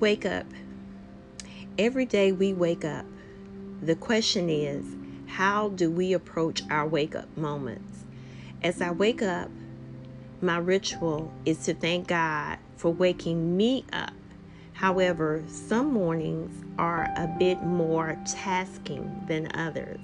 Wake 0.00 0.24
up. 0.24 0.46
Every 1.76 2.06
day 2.06 2.30
we 2.30 2.52
wake 2.52 2.84
up. 2.84 3.04
The 3.82 3.96
question 3.96 4.48
is, 4.48 4.86
how 5.26 5.70
do 5.70 5.90
we 5.90 6.12
approach 6.12 6.62
our 6.70 6.86
wake 6.86 7.16
up 7.16 7.36
moments? 7.36 8.04
As 8.62 8.80
I 8.80 8.92
wake 8.92 9.22
up, 9.22 9.50
my 10.40 10.58
ritual 10.58 11.32
is 11.44 11.64
to 11.64 11.74
thank 11.74 12.06
God 12.06 12.58
for 12.76 12.92
waking 12.92 13.56
me 13.56 13.86
up. 13.92 14.12
However, 14.72 15.42
some 15.48 15.92
mornings 15.92 16.64
are 16.78 17.12
a 17.16 17.26
bit 17.36 17.64
more 17.64 18.16
tasking 18.24 19.24
than 19.26 19.50
others. 19.56 19.98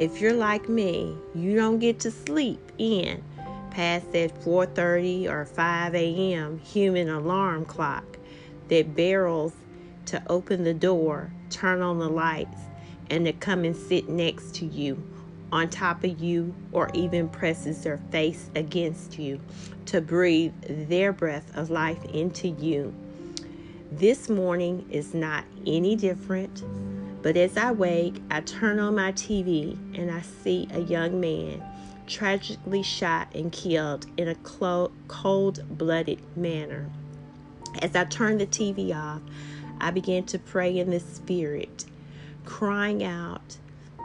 If 0.00 0.20
you're 0.20 0.32
like 0.32 0.68
me, 0.68 1.16
you 1.36 1.54
don't 1.54 1.78
get 1.78 2.00
to 2.00 2.10
sleep 2.10 2.72
in 2.78 3.22
past 3.70 4.10
that 4.10 4.34
4:30 4.42 5.28
or 5.28 5.44
5 5.44 5.94
a.m. 5.94 6.58
human 6.58 7.08
alarm 7.08 7.64
clock 7.64 8.17
that 8.68 8.94
barrels 8.94 9.52
to 10.06 10.22
open 10.28 10.64
the 10.64 10.74
door, 10.74 11.30
turn 11.50 11.82
on 11.82 11.98
the 11.98 12.08
lights, 12.08 12.60
and 13.10 13.24
to 13.26 13.32
come 13.32 13.64
and 13.64 13.76
sit 13.76 14.08
next 14.08 14.54
to 14.56 14.66
you, 14.66 15.02
on 15.52 15.68
top 15.68 16.04
of 16.04 16.18
you, 16.20 16.54
or 16.72 16.90
even 16.94 17.28
presses 17.28 17.82
their 17.82 17.98
face 18.10 18.50
against 18.54 19.18
you 19.18 19.40
to 19.86 20.00
breathe 20.00 20.52
their 20.88 21.12
breath 21.12 21.56
of 21.56 21.70
life 21.70 22.04
into 22.06 22.48
you. 22.48 22.94
This 23.90 24.28
morning 24.28 24.86
is 24.90 25.14
not 25.14 25.44
any 25.66 25.96
different, 25.96 26.62
but 27.22 27.36
as 27.36 27.56
I 27.56 27.72
wake, 27.72 28.22
I 28.30 28.42
turn 28.42 28.78
on 28.78 28.94
my 28.94 29.12
TV 29.12 29.72
and 29.98 30.10
I 30.10 30.20
see 30.20 30.68
a 30.72 30.80
young 30.80 31.20
man 31.20 31.62
tragically 32.06 32.82
shot 32.82 33.34
and 33.34 33.50
killed 33.50 34.06
in 34.16 34.28
a 34.28 34.34
cold 34.34 35.78
blooded 35.78 36.20
manner. 36.36 36.90
As 37.82 37.94
I 37.94 38.04
turned 38.04 38.40
the 38.40 38.46
TV 38.46 38.94
off, 38.94 39.20
I 39.80 39.90
began 39.90 40.24
to 40.24 40.38
pray 40.38 40.78
in 40.78 40.90
the 40.90 41.00
Spirit, 41.00 41.84
crying 42.44 43.04
out 43.04 43.56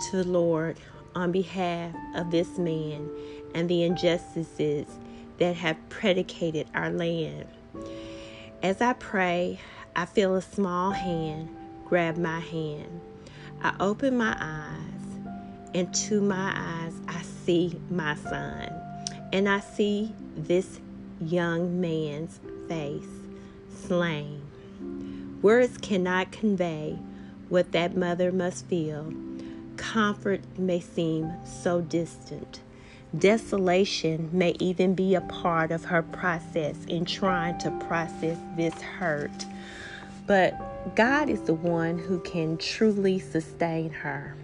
to 0.10 0.18
the 0.18 0.28
Lord 0.28 0.78
on 1.16 1.32
behalf 1.32 1.96
of 2.16 2.32
this 2.32 2.58
man 2.58 3.10
and 3.56 3.70
the 3.70 3.84
injustices 3.84 4.88
that 5.40 5.56
have 5.56 5.78
predicated 5.90 6.68
our 6.76 6.90
land. 6.92 7.48
As 8.62 8.82
I 8.82 8.94
pray, 8.94 9.60
I 9.96 10.06
feel 10.06 10.36
a 10.36 10.42
small 10.42 10.92
hand 10.92 11.50
grab 11.86 12.18
my 12.18 12.40
hand. 12.40 13.02
I 13.62 13.74
open 13.80 14.18
my 14.18 14.36
eyes, 14.40 15.34
and 15.74 15.94
to 15.96 16.22
my 16.22 16.54
eyes, 16.56 16.94
I 17.08 17.22
see 17.22 17.80
my 17.90 18.16
son, 18.16 18.72
and 19.32 19.48
I 19.48 19.60
see 19.60 20.14
this 20.36 20.80
young 21.20 21.80
man's 21.80 22.40
face 22.68 23.04
slain. 23.74 24.42
Words 25.42 25.78
cannot 25.78 26.32
convey 26.32 26.98
what 27.50 27.72
that 27.74 27.98
mother 27.98 28.32
must 28.32 28.66
feel. 28.68 29.14
Comfort 29.78 30.42
may 30.58 30.80
seem 30.80 31.34
so 31.44 31.82
distant. 31.82 32.62
Desolation 33.18 34.30
may 34.32 34.56
even 34.60 34.96
be 34.96 35.14
a 35.14 35.22
part 35.22 35.72
of 35.72 35.86
her 35.86 36.02
process 36.02 36.76
in 36.88 37.06
trying 37.06 37.58
to 37.60 37.70
process 37.88 38.38
this 38.56 38.74
hurt. 38.82 39.46
But 40.26 40.96
God 40.96 41.30
is 41.30 41.42
the 41.42 41.54
one 41.54 41.98
who 42.00 42.20
can 42.22 42.58
truly 42.58 43.20
sustain 43.20 43.92
her. 43.92 44.36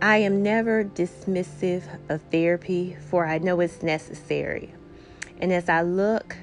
I 0.00 0.18
am 0.18 0.42
never 0.42 0.84
dismissive 0.84 1.82
of 2.08 2.20
therapy, 2.30 2.96
for 3.10 3.26
I 3.26 3.38
know 3.38 3.60
it's 3.60 3.82
necessary. 3.82 4.72
And 5.38 5.52
as 5.52 5.68
I 5.68 5.82
look 5.82 6.36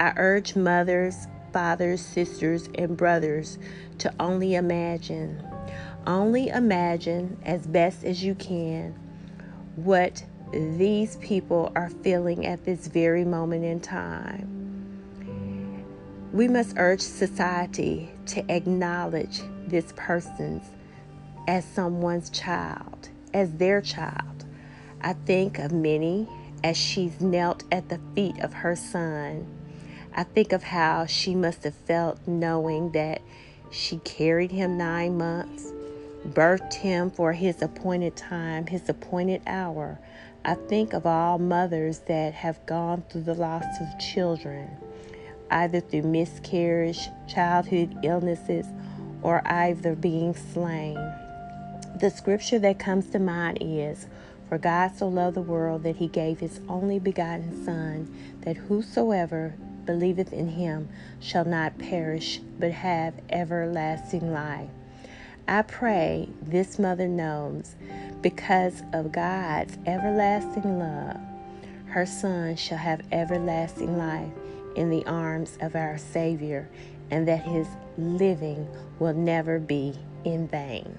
I 0.00 0.12
urge 0.16 0.54
mothers, 0.54 1.26
fathers, 1.52 2.00
sisters, 2.00 2.68
and 2.76 2.96
brothers 2.96 3.58
to 3.98 4.14
only 4.20 4.54
imagine, 4.54 5.44
only 6.06 6.48
imagine 6.48 7.36
as 7.44 7.66
best 7.66 8.04
as 8.04 8.22
you 8.22 8.36
can 8.36 8.94
what 9.74 10.24
these 10.52 11.16
people 11.16 11.72
are 11.74 11.90
feeling 11.90 12.46
at 12.46 12.64
this 12.64 12.86
very 12.86 13.24
moment 13.24 13.64
in 13.64 13.80
time. 13.80 14.54
We 16.32 16.46
must 16.46 16.76
urge 16.76 17.00
society 17.00 18.10
to 18.26 18.44
acknowledge 18.52 19.40
this 19.66 19.92
person's 19.96 20.64
as 21.48 21.64
someone's 21.64 22.30
child, 22.30 23.08
as 23.34 23.52
their 23.54 23.80
child. 23.80 24.44
I 25.00 25.14
think 25.14 25.58
of 25.58 25.72
Minnie 25.72 26.28
as 26.62 26.76
she's 26.76 27.20
knelt 27.20 27.64
at 27.72 27.88
the 27.88 28.00
feet 28.14 28.38
of 28.40 28.52
her 28.52 28.76
son 28.76 29.57
I 30.14 30.24
think 30.24 30.52
of 30.52 30.62
how 30.62 31.06
she 31.06 31.34
must 31.34 31.64
have 31.64 31.74
felt 31.74 32.18
knowing 32.26 32.92
that 32.92 33.20
she 33.70 33.98
carried 33.98 34.50
him 34.50 34.76
nine 34.78 35.18
months, 35.18 35.72
birthed 36.26 36.74
him 36.74 37.10
for 37.10 37.32
his 37.32 37.62
appointed 37.62 38.16
time, 38.16 38.66
his 38.66 38.88
appointed 38.88 39.42
hour. 39.46 39.98
I 40.44 40.54
think 40.54 40.92
of 40.92 41.06
all 41.06 41.38
mothers 41.38 42.00
that 42.06 42.34
have 42.34 42.64
gone 42.66 43.04
through 43.10 43.22
the 43.22 43.34
loss 43.34 43.64
of 43.80 43.98
children, 43.98 44.70
either 45.50 45.80
through 45.80 46.02
miscarriage, 46.02 47.08
childhood 47.28 47.98
illnesses, 48.02 48.66
or 49.22 49.42
either 49.44 49.94
being 49.94 50.34
slain. 50.34 50.94
The 52.00 52.10
scripture 52.14 52.58
that 52.60 52.78
comes 52.78 53.10
to 53.10 53.18
mind 53.18 53.58
is 53.60 54.06
For 54.48 54.56
God 54.56 54.96
so 54.96 55.08
loved 55.08 55.36
the 55.36 55.42
world 55.42 55.82
that 55.82 55.96
he 55.96 56.08
gave 56.08 56.40
his 56.40 56.60
only 56.68 56.98
begotten 56.98 57.64
Son, 57.64 58.08
that 58.42 58.56
whosoever 58.56 59.54
believeth 59.88 60.34
in 60.34 60.48
him 60.48 60.86
shall 61.18 61.46
not 61.46 61.78
perish, 61.78 62.42
but 62.58 62.70
have 62.70 63.14
everlasting 63.30 64.30
life. 64.30 64.68
I 65.48 65.62
pray 65.62 66.28
this 66.42 66.78
mother 66.78 67.08
knows 67.08 67.74
because 68.20 68.82
of 68.92 69.12
God's 69.12 69.78
everlasting 69.86 70.78
love, 70.78 71.16
her 71.86 72.04
son 72.04 72.56
shall 72.56 72.76
have 72.76 73.00
everlasting 73.12 73.96
life 73.96 74.30
in 74.76 74.90
the 74.90 75.06
arms 75.06 75.56
of 75.62 75.74
our 75.74 75.96
Savior, 75.96 76.68
and 77.10 77.26
that 77.26 77.42
his 77.42 77.66
living 77.96 78.68
will 78.98 79.14
never 79.14 79.58
be 79.58 79.94
in 80.22 80.46
vain. 80.48 80.98